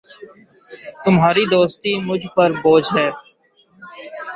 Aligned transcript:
تمہاری 1.03 1.43
دوستی 1.47 1.91
مجھ 2.07 2.27
پر 2.35 2.49
بوجھ 2.63 2.89
ہے 2.95 3.07